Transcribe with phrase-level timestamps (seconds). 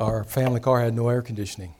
[0.00, 1.74] our family car had no air conditioning.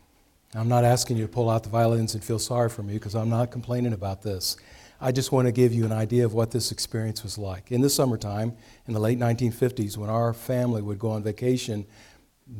[0.54, 3.14] I'm not asking you to pull out the violins and feel sorry for me because
[3.14, 4.56] I'm not complaining about this.
[5.00, 7.72] I just want to give you an idea of what this experience was like.
[7.72, 8.54] In the summertime,
[8.86, 11.86] in the late 1950s, when our family would go on vacation,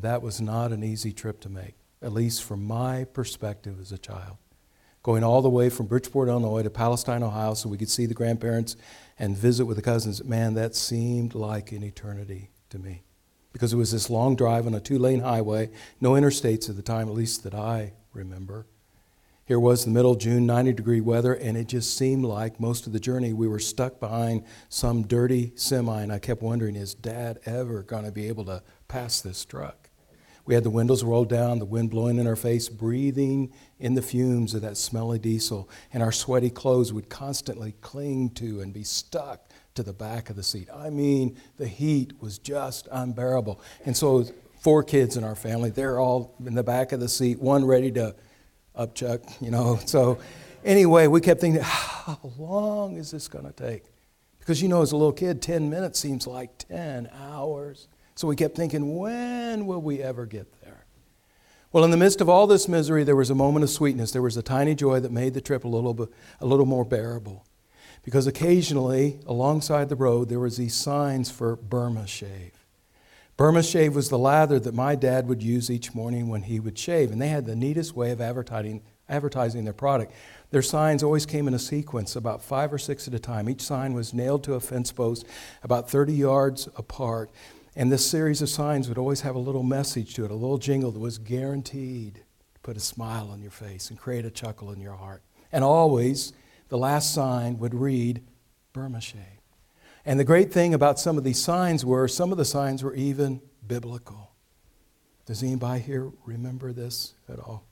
[0.00, 3.98] that was not an easy trip to make, at least from my perspective as a
[3.98, 4.38] child.
[5.02, 8.14] Going all the way from Bridgeport, Illinois to Palestine, Ohio, so we could see the
[8.14, 8.76] grandparents
[9.18, 13.02] and visit with the cousins, man, that seemed like an eternity to me
[13.52, 16.82] because it was this long drive on a two lane highway, no interstates at the
[16.82, 18.66] time, at least that I remember.
[19.44, 22.86] Here was the middle of June, 90 degree weather, and it just seemed like most
[22.86, 26.94] of the journey we were stuck behind some dirty semi, and I kept wondering, is
[26.94, 29.90] Dad ever going to be able to pass this truck?
[30.46, 34.02] We had the windows rolled down, the wind blowing in our face, breathing in the
[34.02, 38.84] fumes of that smelly diesel, and our sweaty clothes would constantly cling to and be
[38.84, 39.49] stuck
[39.80, 40.68] to the back of the seat.
[40.74, 43.60] I mean, the heat was just unbearable.
[43.86, 44.26] And so,
[44.60, 47.90] four kids in our family, they're all in the back of the seat, one ready
[47.92, 48.14] to
[48.78, 49.78] upchuck, you know.
[49.86, 50.18] So,
[50.64, 53.84] anyway, we kept thinking, how long is this going to take?
[54.38, 57.88] Because, you know, as a little kid, 10 minutes seems like 10 hours.
[58.14, 60.84] So we kept thinking, when will we ever get there?
[61.72, 64.10] Well, in the midst of all this misery, there was a moment of sweetness.
[64.10, 66.08] There was a tiny joy that made the trip a little, bit,
[66.40, 67.46] a little more bearable.
[68.02, 72.52] Because occasionally, alongside the road, there was these signs for Burma Shave.
[73.36, 76.78] Burma Shave was the lather that my dad would use each morning when he would
[76.78, 80.12] shave, and they had the neatest way of advertising, advertising their product.
[80.50, 83.48] Their signs always came in a sequence, about five or six at a time.
[83.48, 85.24] Each sign was nailed to a fence post
[85.62, 87.30] about 30 yards apart.
[87.76, 90.58] And this series of signs would always have a little message to it, a little
[90.58, 92.16] jingle that was guaranteed
[92.54, 95.22] to put a smile on your face and create a chuckle in your heart.
[95.52, 96.32] And always,
[96.70, 98.22] the last sign would read
[98.72, 99.20] Burma Shave.
[100.06, 102.94] And the great thing about some of these signs were some of the signs were
[102.94, 104.30] even biblical.
[105.26, 107.66] Does anybody here remember this at all?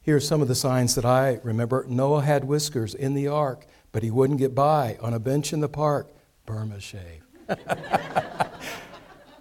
[0.00, 1.84] Here are some of the signs that I remember.
[1.88, 4.96] Noah had whiskers in the ark, but he wouldn't get by.
[5.00, 6.12] On a bench in the park,
[6.46, 7.22] Burma shave.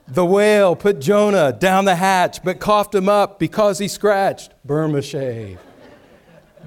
[0.07, 4.53] the whale put Jonah down the hatch, but coughed him up because he scratched.
[4.65, 5.59] Burma shave.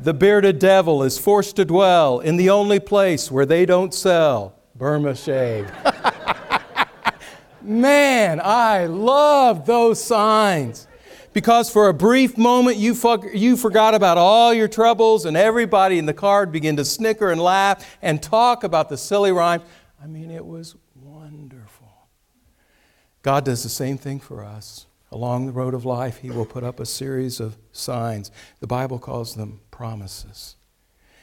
[0.02, 4.54] The bearded devil is forced to dwell in the only place where they don't sell
[4.74, 5.70] Burma shave.
[7.62, 10.86] Man, I love those signs.
[11.32, 15.98] Because for a brief moment you, fuck, you forgot about all your troubles, and everybody
[15.98, 19.64] in the car began to snicker and laugh and talk about the silly rhymes.
[20.02, 22.08] I mean, it was wonderful.
[23.22, 24.86] God does the same thing for us.
[25.14, 28.32] Along the road of life, He will put up a series of signs.
[28.58, 30.56] The Bible calls them promises.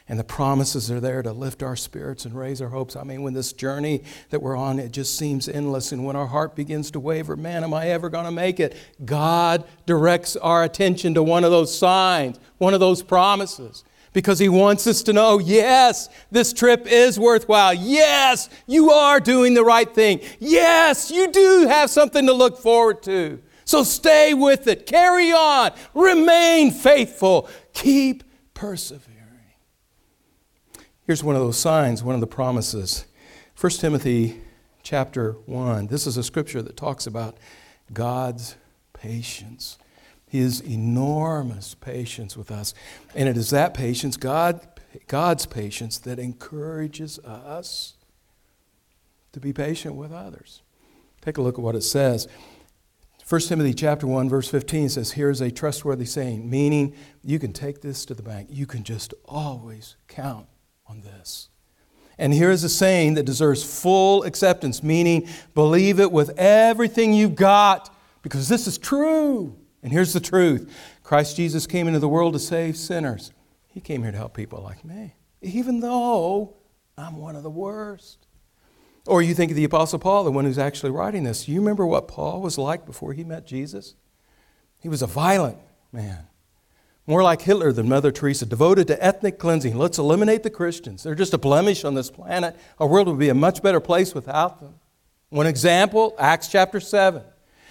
[0.08, 2.96] And the promises are there to lift our spirits and raise our hopes.
[2.96, 5.92] I mean, when this journey that we're on, it just seems endless.
[5.92, 8.74] And when our heart begins to waver, man, am I ever going to make it?
[9.04, 13.84] God directs our attention to one of those signs, one of those promises.
[14.14, 17.74] Because he wants us to know, yes, this trip is worthwhile.
[17.74, 20.20] Yes, you are doing the right thing.
[20.38, 23.38] Yes, you do have something to look forward to.
[23.72, 24.84] So stay with it.
[24.84, 25.72] Carry on.
[25.94, 27.48] Remain faithful.
[27.72, 28.22] Keep
[28.52, 29.16] persevering.
[31.06, 33.06] Here's one of those signs, one of the promises.
[33.58, 34.42] 1 Timothy
[34.82, 35.86] chapter 1.
[35.86, 37.38] This is a scripture that talks about
[37.94, 38.56] God's
[38.92, 39.78] patience,
[40.28, 42.74] His enormous patience with us.
[43.14, 44.60] And it is that patience, God,
[45.06, 47.94] God's patience, that encourages us
[49.32, 50.60] to be patient with others.
[51.22, 52.28] Take a look at what it says.
[53.32, 57.80] 1 Timothy chapter 1 verse 15 says here's a trustworthy saying meaning you can take
[57.80, 58.46] this to the bank.
[58.50, 60.48] You can just always count
[60.86, 61.48] on this.
[62.18, 67.88] And here's a saying that deserves full acceptance meaning believe it with everything you've got
[68.20, 69.56] because this is true.
[69.82, 70.70] And here's the truth.
[71.02, 73.32] Christ Jesus came into the world to save sinners.
[73.66, 76.52] He came here to help people like me even though
[76.98, 78.26] I'm one of the worst
[79.06, 81.48] or you think of the Apostle Paul, the one who's actually writing this.
[81.48, 83.94] You remember what Paul was like before he met Jesus?
[84.78, 85.58] He was a violent
[85.92, 86.26] man,
[87.06, 89.76] more like Hitler than Mother Teresa, devoted to ethnic cleansing.
[89.76, 91.02] Let's eliminate the Christians.
[91.02, 92.56] They're just a blemish on this planet.
[92.78, 94.74] Our world would be a much better place without them.
[95.30, 97.22] One example Acts chapter 7.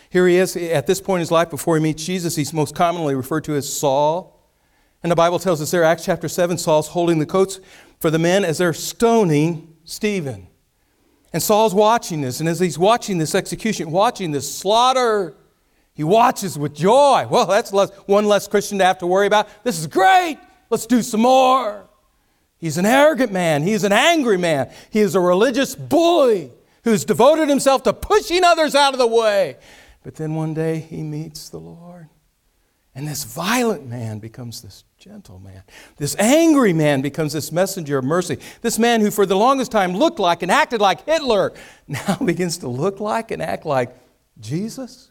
[0.10, 2.36] Here he is at this point in his life before he meets Jesus.
[2.36, 4.38] He's most commonly referred to as Saul.
[5.04, 7.60] And the Bible tells us there, Acts chapter 7, Saul's holding the coats
[8.00, 10.48] for the men as they're stoning Stephen.
[11.34, 15.34] And Saul's watching this, and as he's watching this execution, watching this slaughter,
[15.94, 17.26] he watches with joy.
[17.30, 19.48] Well, that's less, one less Christian to have to worry about.
[19.64, 20.38] This is great.
[20.70, 21.88] Let's do some more.
[22.58, 23.64] He's an arrogant man.
[23.64, 24.72] He's an angry man.
[24.90, 26.52] He is a religious bully
[26.84, 29.58] who's devoted himself to pushing others out of the way.
[30.04, 32.10] But then one day he meets the Lord.
[32.94, 35.64] And this violent man becomes this gentle man.
[35.98, 38.38] This angry man becomes this messenger of mercy.
[38.62, 41.54] This man who, for the longest time, looked like and acted like Hitler
[41.88, 43.98] now begins to look like and act like
[44.40, 45.10] Jesus.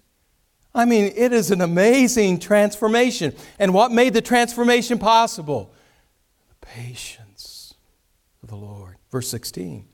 [0.72, 3.34] I mean, it is an amazing transformation.
[3.58, 5.74] And what made the transformation possible?
[6.48, 7.74] The patience
[8.44, 8.94] of the Lord.
[9.10, 9.88] Verse 16.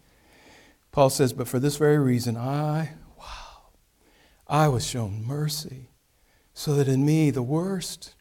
[0.92, 3.70] Paul says, But for this very reason, I, wow,
[4.46, 5.88] I was shown mercy
[6.52, 8.14] so that in me, the worst,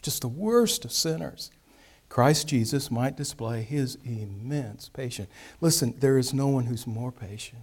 [0.00, 1.50] just the worst of sinners,
[2.08, 5.30] Christ Jesus might display his immense patience.
[5.60, 7.62] Listen, there is no one who's more patient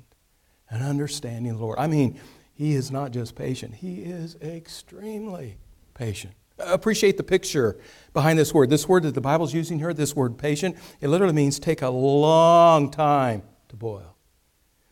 [0.70, 1.78] and understanding the Lord.
[1.78, 2.20] I mean,
[2.54, 5.58] he is not just patient, he is extremely
[5.94, 6.34] patient.
[6.60, 7.78] Appreciate the picture
[8.14, 8.72] behind this word.
[8.72, 11.90] This word that the Bible's using here, this word patient, it literally means take a
[11.90, 14.16] long time to boil.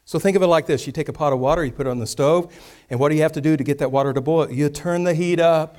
[0.04, 1.90] So think of it like this you take a pot of water, you put it
[1.90, 2.54] on the stove,
[2.90, 4.52] and what do you have to do to get that water to boil?
[4.52, 5.78] You turn the heat up,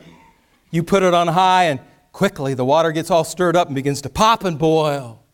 [0.70, 1.80] you put it on high, and
[2.12, 5.24] quickly the water gets all stirred up and begins to pop and boil.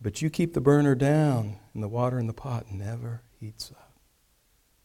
[0.00, 3.98] But you keep the burner down, and the water in the pot never heats up.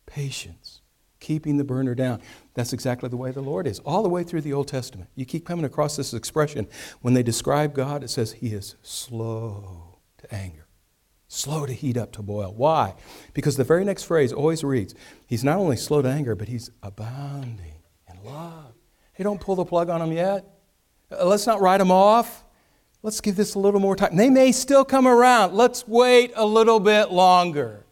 [0.06, 0.82] Patience,
[1.20, 2.22] keeping the burner down.
[2.54, 3.80] That's exactly the way the Lord is.
[3.80, 5.10] All the way through the Old Testament.
[5.16, 6.68] You keep coming across this expression.
[7.02, 10.68] When they describe God, it says He is slow to anger
[11.32, 12.54] slow to heat up to boil.
[12.56, 12.94] Why?
[13.34, 14.94] Because the very next phrase always reads,
[15.26, 18.74] He's not only slow to anger, but He's abounding in love.
[19.22, 20.44] Hey, don't pull the plug on them yet.
[21.12, 22.44] Uh, let's not write them off.
[23.04, 24.16] Let's give this a little more time.
[24.16, 25.54] They may still come around.
[25.54, 27.86] Let's wait a little bit longer.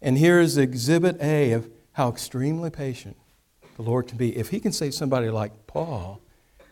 [0.00, 3.16] And here is exhibit A of how extremely patient
[3.74, 4.36] the Lord can be.
[4.36, 6.20] If He can save somebody like Paul,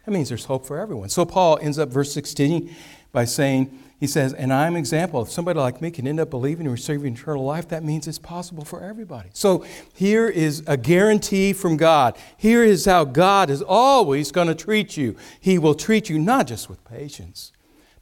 [0.07, 1.09] that means there's hope for everyone.
[1.09, 2.73] So Paul ends up verse 16
[3.11, 5.21] by saying, he says, and I'm an example.
[5.21, 8.19] If somebody like me can end up believing and receiving eternal life, that means it's
[8.19, 9.29] possible for everybody.
[9.35, 12.17] So here is a guarantee from God.
[12.39, 15.17] Here is how God is always going to treat you.
[15.39, 17.53] He will treat you not just with patience,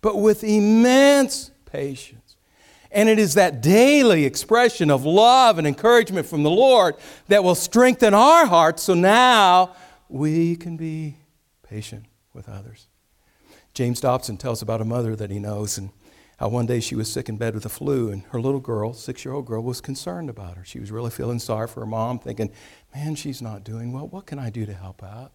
[0.01, 2.37] but with immense patience.
[2.93, 6.95] And it is that daily expression of love and encouragement from the Lord
[7.27, 9.75] that will strengthen our hearts so now
[10.09, 11.17] we can be
[11.65, 12.87] patient with others.
[13.79, 15.91] James Dobson tells about a mother that he knows and
[16.39, 18.93] how one day she was sick in bed with the flu, and her little girl,
[18.93, 20.65] six year old girl, was concerned about her.
[20.65, 22.51] She was really feeling sorry for her mom, thinking,
[22.93, 24.09] man, she's not doing well.
[24.09, 25.31] What can I do to help out?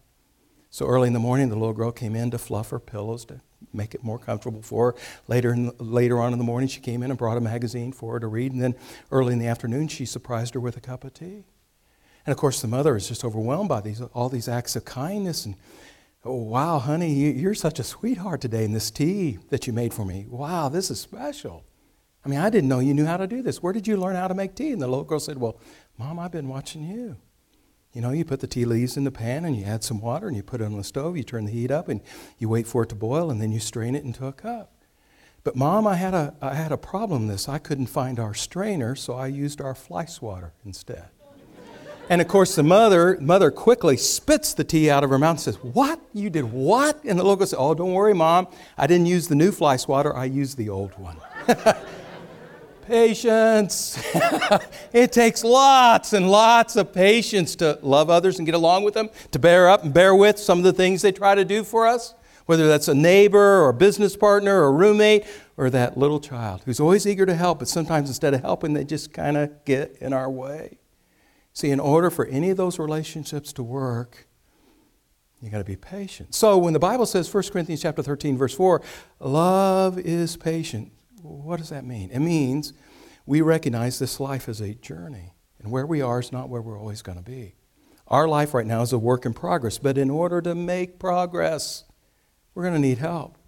[0.68, 3.40] So early in the morning, the little girl came in to fluff her pillows to
[3.72, 4.98] make it more comfortable for her.
[5.26, 8.12] Later, in, later on in the morning, she came in and brought a magazine for
[8.12, 8.52] her to read.
[8.52, 8.74] And then
[9.10, 11.44] early in the afternoon, she surprised her with a cup of tea.
[12.26, 15.46] And of course, the mother is just overwhelmed by these, all these acts of kindness.
[15.46, 15.56] And
[16.26, 20.06] Oh, wow, honey, you're such a sweetheart today in this tea that you made for
[20.06, 20.24] me.
[20.26, 21.64] Wow, this is special.
[22.24, 23.62] I mean, I didn't know you knew how to do this.
[23.62, 24.72] Where did you learn how to make tea?
[24.72, 25.60] And the little girl said, Well,
[25.98, 27.16] Mom, I've been watching you.
[27.92, 30.26] You know, you put the tea leaves in the pan and you add some water
[30.26, 32.00] and you put it on the stove, you turn the heat up and
[32.38, 34.72] you wait for it to boil and then you strain it into a cup.
[35.44, 37.50] But mom, I had a, I had a problem this.
[37.50, 41.10] I couldn't find our strainer, so I used our fly swatter instead.
[42.10, 45.40] And of course, the mother, mother quickly spits the tea out of her mouth and
[45.40, 46.00] says, What?
[46.12, 47.02] You did what?
[47.04, 48.48] And the girl says, Oh, don't worry, Mom.
[48.76, 51.16] I didn't use the new fly swatter, I used the old one.
[52.86, 54.02] patience.
[54.92, 59.08] it takes lots and lots of patience to love others and get along with them,
[59.32, 61.86] to bear up and bear with some of the things they try to do for
[61.86, 62.14] us,
[62.46, 65.24] whether that's a neighbor or a business partner or a roommate
[65.56, 68.84] or that little child who's always eager to help, but sometimes instead of helping, they
[68.84, 70.78] just kind of get in our way.
[71.54, 74.26] See, in order for any of those relationships to work,
[75.40, 76.34] you got to be patient.
[76.34, 78.82] So when the Bible says 1 Corinthians chapter 13 verse 4,
[79.20, 80.90] love is patient.
[81.22, 82.10] What does that mean?
[82.10, 82.72] It means
[83.24, 86.78] we recognize this life is a journey and where we are is not where we're
[86.78, 87.54] always going to be.
[88.08, 91.84] Our life right now is a work in progress, but in order to make progress,
[92.54, 93.38] we're going to need help.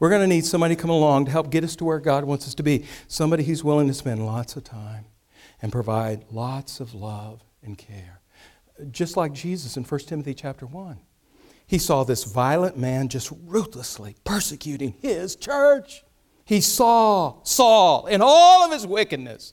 [0.00, 2.24] We're going to need somebody to come along to help get us to where God
[2.24, 2.86] wants us to be.
[3.08, 5.06] Somebody who's willing to spend lots of time
[5.62, 8.20] and provide lots of love and care.
[8.90, 10.98] Just like Jesus in 1 Timothy chapter 1.
[11.66, 16.04] He saw this violent man just ruthlessly persecuting his church.
[16.44, 19.52] He saw Saul in all of his wickedness.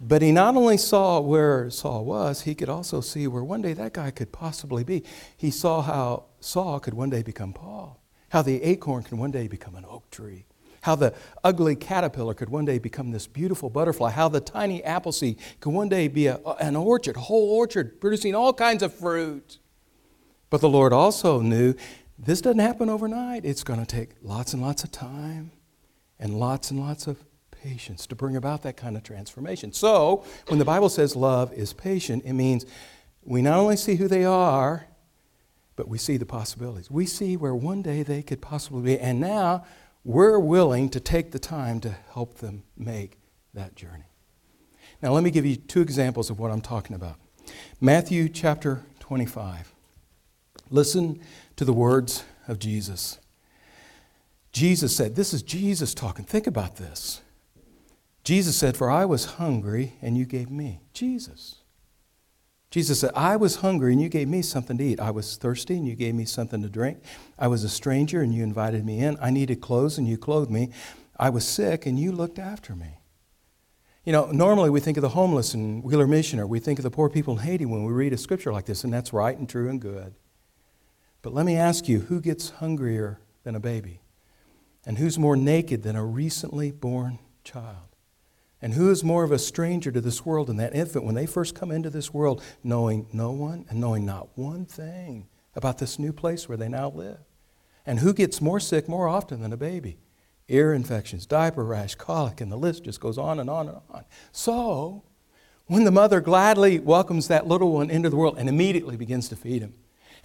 [0.00, 3.74] But he not only saw where Saul was, he could also see where one day
[3.74, 5.04] that guy could possibly be.
[5.36, 9.46] He saw how Saul could one day become Paul, how the acorn can one day
[9.46, 10.46] become an oak tree,
[10.82, 15.12] how the ugly caterpillar could one day become this beautiful butterfly, how the tiny apple
[15.12, 18.92] seed could one day be a, an orchard, a whole orchard, producing all kinds of
[18.92, 19.58] fruit.
[20.48, 21.74] But the Lord also knew
[22.18, 23.44] this doesn't happen overnight.
[23.44, 25.52] It's going to take lots and lots of time
[26.18, 29.72] and lots and lots of patience to bring about that kind of transformation.
[29.72, 32.64] So, when the Bible says love is patient, it means
[33.22, 34.86] we not only see who they are,
[35.76, 36.90] but we see the possibilities.
[36.90, 39.64] We see where one day they could possibly be, and now
[40.04, 43.18] we're willing to take the time to help them make
[43.54, 44.04] that journey.
[45.02, 47.16] Now, let me give you two examples of what I'm talking about.
[47.80, 49.72] Matthew chapter 25.
[50.70, 51.20] Listen
[51.56, 53.18] to the words of Jesus.
[54.52, 56.24] Jesus said, This is Jesus talking.
[56.24, 57.20] Think about this.
[58.24, 60.80] Jesus said, For I was hungry and you gave me.
[60.92, 61.56] Jesus.
[62.70, 65.00] Jesus said, I was hungry and you gave me something to eat.
[65.00, 66.98] I was thirsty and you gave me something to drink.
[67.38, 69.18] I was a stranger and you invited me in.
[69.20, 70.70] I needed clothes and you clothed me.
[71.18, 72.98] I was sick and you looked after me.
[74.04, 76.84] You know, normally we think of the homeless in Wheeler Mission or we think of
[76.84, 79.36] the poor people in Haiti when we read a scripture like this, and that's right
[79.36, 80.14] and true and good.
[81.22, 84.00] But let me ask you who gets hungrier than a baby?
[84.86, 87.89] And who's more naked than a recently born child?
[88.62, 91.26] And who is more of a stranger to this world than that infant when they
[91.26, 95.98] first come into this world, knowing no one and knowing not one thing about this
[95.98, 97.18] new place where they now live?
[97.86, 99.98] And who gets more sick more often than a baby?
[100.48, 104.04] Ear infections, diaper rash, colic, and the list just goes on and on and on.
[104.32, 105.04] So,
[105.66, 109.36] when the mother gladly welcomes that little one into the world and immediately begins to
[109.36, 109.74] feed him,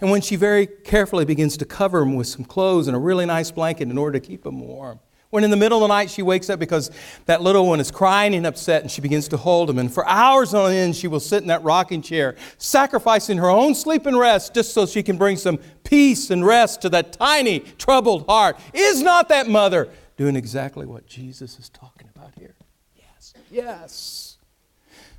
[0.00, 3.24] and when she very carefully begins to cover him with some clothes and a really
[3.24, 6.10] nice blanket in order to keep him warm, when in the middle of the night
[6.10, 6.90] she wakes up because
[7.26, 9.78] that little one is crying and upset and she begins to hold him.
[9.78, 13.74] And for hours on end, she will sit in that rocking chair, sacrificing her own
[13.74, 17.60] sleep and rest just so she can bring some peace and rest to that tiny,
[17.60, 18.58] troubled heart.
[18.72, 22.54] Is not that mother doing exactly what Jesus is talking about here?
[22.94, 23.34] Yes.
[23.50, 24.38] Yes.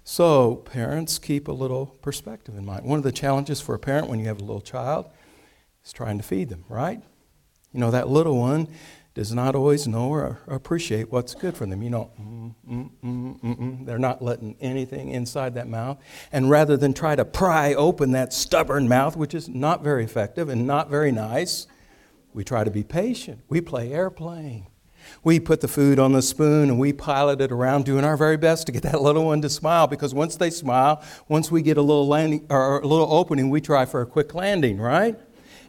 [0.04, 2.86] So, parents, keep a little perspective in mind.
[2.86, 5.06] One of the challenges for a parent when you have a little child
[5.84, 7.02] is trying to feed them, right?
[7.74, 8.70] You know, that little one
[9.18, 11.82] does not always know or appreciate what's good for them.
[11.82, 15.98] You know, mm, mm, mm, mm, mm, they're not letting anything inside that mouth.
[16.32, 20.50] And rather than try to pry open that stubborn mouth, which is not very effective
[20.50, 21.66] and not very nice,
[22.32, 23.42] we try to be patient.
[23.50, 24.68] We play airplane.
[25.24, 28.38] We put the food on the spoon and we pilot it around, doing our very
[28.38, 29.88] best to get that little one to smile.
[29.88, 33.62] Because once they smile, once we get a little landing or a little opening, we
[33.62, 35.20] try for a quick landing, right?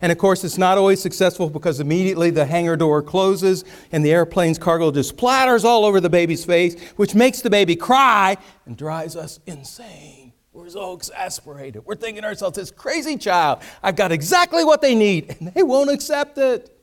[0.01, 4.13] And of course, it's not always successful because immediately the hangar door closes and the
[4.13, 8.37] airplane's cargo just splatters all over the baby's face, which makes the baby cry
[8.67, 10.33] and drives us insane.
[10.53, 11.85] We're so exasperated.
[11.85, 15.63] We're thinking to ourselves, this crazy child, I've got exactly what they need, and they
[15.63, 16.75] won't accept it.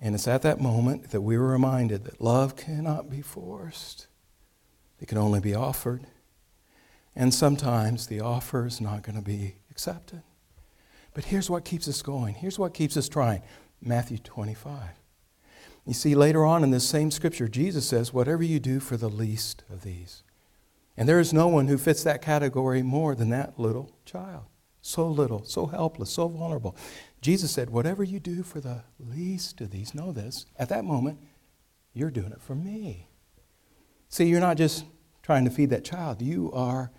[0.00, 4.06] And it's at that moment that we were reminded that love cannot be forced,
[5.00, 6.06] it can only be offered.
[7.16, 10.22] And sometimes the offer is not going to be accepted.
[11.14, 12.34] But here's what keeps us going.
[12.34, 13.42] Here's what keeps us trying
[13.80, 14.90] Matthew 25.
[15.86, 19.08] You see, later on in this same scripture, Jesus says, Whatever you do for the
[19.08, 20.22] least of these.
[20.96, 24.44] And there is no one who fits that category more than that little child.
[24.80, 26.76] So little, so helpless, so vulnerable.
[27.20, 31.18] Jesus said, Whatever you do for the least of these, know this, at that moment,
[31.92, 33.08] you're doing it for me.
[34.08, 34.84] See, you're not just
[35.22, 36.92] trying to feed that child, you are,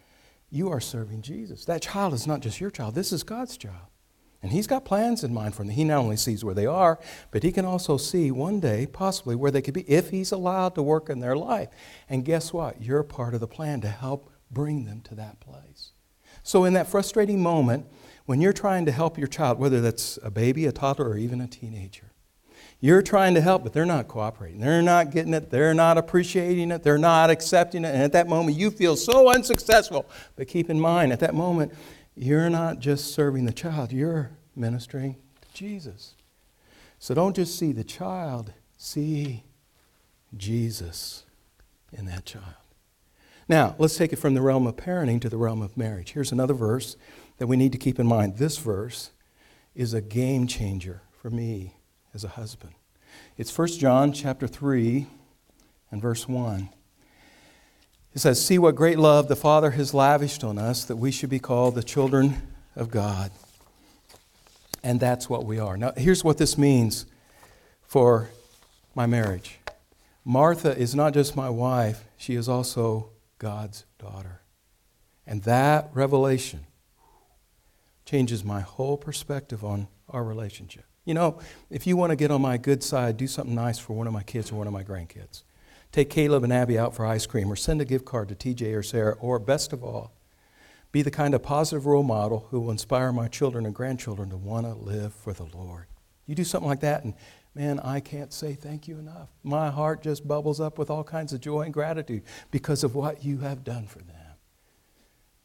[0.50, 1.66] you are serving Jesus.
[1.66, 3.88] That child is not just your child, this is God's child.
[4.46, 5.72] And He's got plans in mind for them.
[5.72, 7.00] He not only sees where they are,
[7.32, 10.76] but He can also see one day, possibly, where they could be if He's allowed
[10.76, 11.70] to work in their life.
[12.08, 12.80] And guess what?
[12.80, 15.94] You're part of the plan to help bring them to that place.
[16.44, 17.88] So, in that frustrating moment,
[18.28, 21.42] when you're trying to help your child, whether that's a baby, a toddler, or even
[21.42, 22.12] a teenager,
[22.80, 24.60] you're trying to help, but they're not cooperating.
[24.60, 25.50] They're not getting it.
[25.50, 26.84] They're not appreciating it.
[26.84, 27.96] They're not accepting it.
[27.96, 30.06] And at that moment, you feel so unsuccessful.
[30.36, 31.74] But keep in mind, at that moment,
[32.16, 36.16] you're not just serving the child, you're ministering to Jesus.
[37.00, 39.44] So don't just see the child, see
[40.36, 41.26] Jesus
[41.92, 42.46] in that child.
[43.48, 46.14] Now, let's take it from the realm of parenting to the realm of marriage.
[46.14, 46.96] Here's another verse
[47.38, 48.38] that we need to keep in mind.
[48.38, 49.12] This verse
[49.76, 51.76] is a game changer for me
[52.14, 52.74] as a husband.
[53.38, 55.06] It's 1 John chapter 3
[55.92, 56.70] and verse 1.
[58.16, 61.30] It says, See what great love the Father has lavished on us that we should
[61.30, 62.42] be called the children
[62.76, 63.30] of God.
[64.82, 65.76] And that's what we are.
[65.76, 67.06] Now, here's what this means
[67.84, 68.30] for
[68.96, 69.60] my marriage
[70.24, 74.42] Martha is not just my wife, she is also God's daughter.
[75.28, 76.62] And that revelation
[78.06, 80.86] changes my whole perspective on our relationship.
[81.04, 83.94] You know, if you want to get on my good side, do something nice for
[83.94, 85.44] one of my kids or one of my grandkids
[85.96, 88.76] take Caleb and Abby out for ice cream, or send a gift card to TJ
[88.76, 90.12] or Sarah, or best of all,
[90.92, 94.36] be the kind of positive role model who will inspire my children and grandchildren to
[94.36, 95.86] want to live for the Lord.
[96.28, 97.14] You do something like that, and
[97.54, 99.30] man, I can't say thank you enough.
[99.42, 103.24] My heart just bubbles up with all kinds of joy and gratitude because of what
[103.24, 104.16] you have done for them.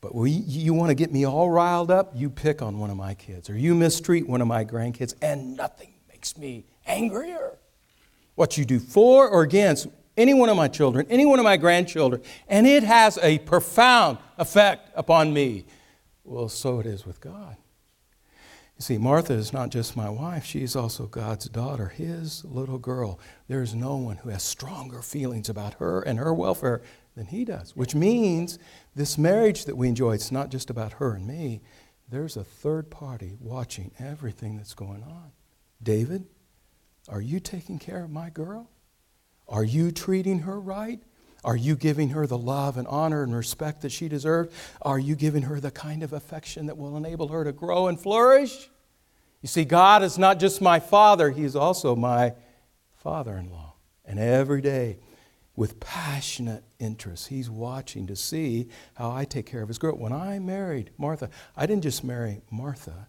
[0.00, 2.96] But we, you want to get me all riled up, you pick on one of
[2.96, 7.56] my kids or you mistreat one of my grandkids, and nothing makes me angrier.
[8.34, 9.86] What you do for or against
[10.20, 14.18] any one of my children, any one of my grandchildren, and it has a profound
[14.38, 15.64] effect upon me.
[16.24, 17.56] Well, so it is with God.
[18.76, 22.78] You see, Martha is not just my wife, she is also God's daughter, his little
[22.78, 23.18] girl.
[23.48, 26.80] There is no one who has stronger feelings about her and her welfare
[27.14, 28.58] than he does, which means
[28.94, 31.60] this marriage that we enjoy, it's not just about her and me.
[32.08, 35.32] There's a third party watching everything that's going on.
[35.82, 36.26] David,
[37.08, 38.70] are you taking care of my girl?
[39.50, 41.02] Are you treating her right?
[41.44, 44.54] Are you giving her the love and honor and respect that she deserves?
[44.82, 48.00] Are you giving her the kind of affection that will enable her to grow and
[48.00, 48.70] flourish?
[49.42, 52.34] You see, God is not just my father, He is also my
[52.96, 53.74] father in law.
[54.04, 54.98] And every day,
[55.56, 59.96] with passionate interest, He's watching to see how I take care of His girl.
[59.96, 63.08] When I married Martha, I didn't just marry Martha,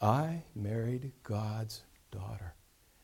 [0.00, 2.54] I married God's daughter.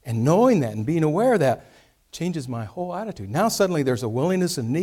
[0.05, 1.67] And knowing that and being aware of that,
[2.13, 3.31] changes my whole attitude.
[3.31, 4.77] Now suddenly there's a willingness and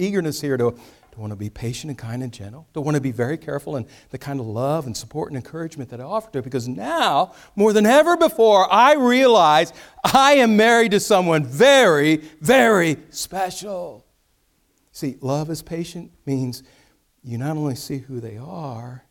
[0.00, 3.00] eagerness here to, to want to be patient and kind and gentle, to want to
[3.00, 6.30] be very careful in the kind of love and support and encouragement that I offer
[6.32, 6.42] to her.
[6.42, 9.72] Because now, more than ever before, I realize
[10.04, 14.04] I am married to someone very, very special.
[14.92, 16.62] See, love is patient means
[17.22, 19.04] you not only see who they are,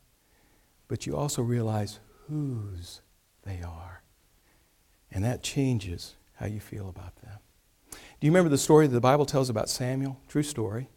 [0.87, 3.01] but you also realize whose
[3.43, 4.01] they are.
[5.11, 7.26] And that changes how you feel about them.
[8.19, 10.19] Do you remember the story that the Bible tells about Samuel?
[10.27, 10.89] True story.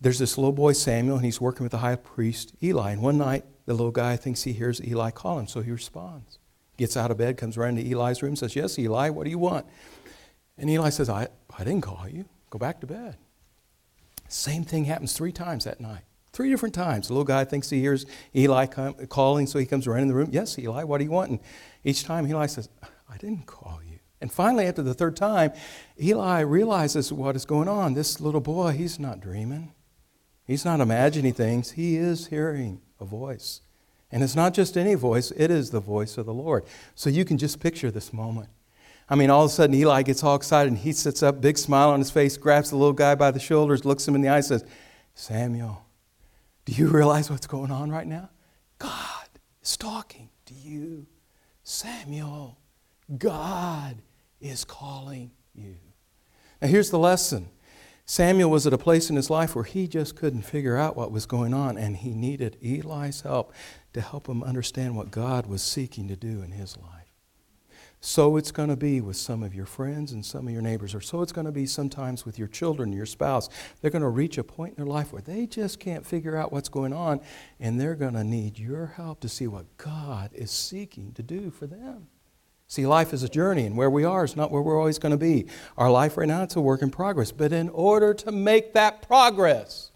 [0.00, 2.92] There's this little boy, Samuel, and he's working with the high priest, Eli.
[2.92, 6.38] And one night, the little guy thinks he hears Eli call him, so he responds.
[6.76, 9.38] Gets out of bed, comes right into Eli's room, says, Yes, Eli, what do you
[9.38, 9.66] want?
[10.56, 11.28] And Eli says, I,
[11.58, 12.26] I didn't call you.
[12.50, 13.16] Go back to bed.
[14.28, 16.02] Same thing happens three times that night.
[16.32, 17.08] Three different times.
[17.08, 20.14] The little guy thinks he hears Eli come, calling, so he comes right in the
[20.14, 20.30] room.
[20.32, 21.30] Yes, Eli, what do you want?
[21.30, 21.40] And
[21.82, 22.68] each time Eli says,
[23.08, 23.93] I didn't call you.
[24.24, 25.52] And finally, after the third time,
[26.00, 27.92] Eli realizes what is going on.
[27.92, 29.74] This little boy, he's not dreaming,
[30.46, 33.60] he's not imagining things, he is hearing a voice.
[34.10, 36.64] And it's not just any voice, it is the voice of the Lord.
[36.94, 38.48] So you can just picture this moment.
[39.10, 41.58] I mean, all of a sudden, Eli gets all excited and he sits up, big
[41.58, 44.30] smile on his face, grabs the little guy by the shoulders, looks him in the
[44.30, 44.64] eye, says,
[45.12, 45.84] Samuel,
[46.64, 48.30] do you realize what's going on right now?
[48.78, 49.28] God
[49.62, 51.08] is talking to you.
[51.62, 52.58] Samuel,
[53.18, 53.96] God
[54.44, 55.76] is calling you.
[56.60, 57.48] Now, here's the lesson
[58.06, 61.10] Samuel was at a place in his life where he just couldn't figure out what
[61.10, 63.54] was going on, and he needed Eli's help
[63.94, 66.90] to help him understand what God was seeking to do in his life.
[68.00, 70.94] So it's going to be with some of your friends and some of your neighbors,
[70.94, 73.48] or so it's going to be sometimes with your children, your spouse.
[73.80, 76.52] They're going to reach a point in their life where they just can't figure out
[76.52, 77.22] what's going on,
[77.58, 81.50] and they're going to need your help to see what God is seeking to do
[81.50, 82.08] for them.
[82.74, 85.12] See, life is a journey, and where we are is not where we're always going
[85.12, 85.46] to be.
[85.78, 87.30] Our life right now, it's a work in progress.
[87.30, 89.92] But in order to make that progress,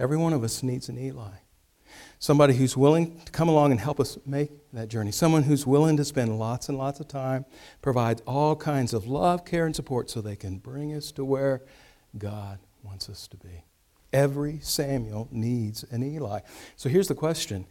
[0.00, 1.30] every one of us needs an Eli.
[2.18, 5.12] Somebody who's willing to come along and help us make that journey.
[5.12, 7.44] Someone who's willing to spend lots and lots of time,
[7.82, 11.62] provide all kinds of love, care, and support so they can bring us to where
[12.18, 13.62] God wants us to be.
[14.12, 16.40] Every Samuel needs an Eli.
[16.74, 17.64] So here's the question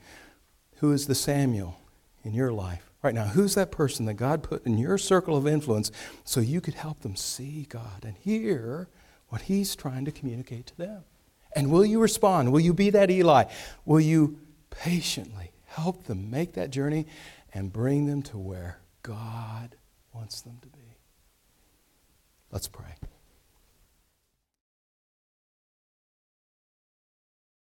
[0.78, 1.78] Who is the Samuel
[2.24, 2.91] in your life?
[3.02, 3.26] Right now?
[3.26, 5.92] Who's that person that God put in your circle of influence
[6.24, 8.88] so you could help them see God and hear
[9.30, 11.04] what He's trying to communicate to them?
[11.56, 12.52] And will you respond?
[12.52, 13.46] Will you be that Eli?
[13.86, 17.08] Will you patiently help them make that journey
[17.54, 19.76] and bring them to where God
[20.14, 20.98] wants them to be?
[22.52, 22.96] Let's pray.